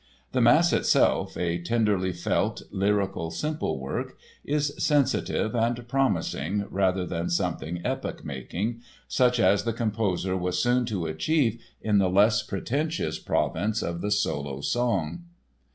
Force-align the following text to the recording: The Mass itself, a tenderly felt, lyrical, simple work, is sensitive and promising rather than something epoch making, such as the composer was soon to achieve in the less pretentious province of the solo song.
The 0.31 0.41
Mass 0.41 0.73
itself, 0.73 1.37
a 1.37 1.59
tenderly 1.59 2.11
felt, 2.11 2.63
lyrical, 2.71 3.29
simple 3.29 3.77
work, 3.79 4.17
is 4.43 4.73
sensitive 4.83 5.53
and 5.53 5.87
promising 5.87 6.65
rather 6.71 7.05
than 7.05 7.29
something 7.29 7.81
epoch 7.85 8.25
making, 8.25 8.81
such 9.07 9.39
as 9.39 9.63
the 9.63 9.73
composer 9.73 10.35
was 10.35 10.57
soon 10.57 10.85
to 10.87 11.05
achieve 11.05 11.61
in 11.81 11.99
the 11.99 12.09
less 12.09 12.41
pretentious 12.41 13.19
province 13.19 13.83
of 13.83 14.01
the 14.01 14.09
solo 14.09 14.61
song. 14.61 15.25